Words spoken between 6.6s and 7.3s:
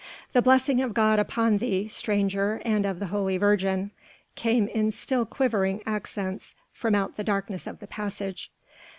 from out the